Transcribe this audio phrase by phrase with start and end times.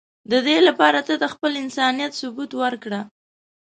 [0.31, 3.01] د دی لپاره ته د خپل انسانیت ثبوت ورکړه.